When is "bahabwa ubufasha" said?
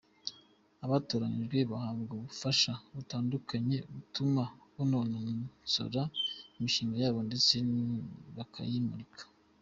1.71-2.71